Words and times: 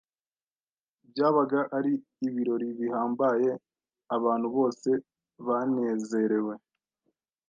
Byabaga 1.09 1.59
ari 1.77 1.93
ibirori 2.27 2.67
bihambaye, 2.79 3.49
abantu 4.15 4.47
bose 4.57 4.89
banezerewe. 5.45 6.53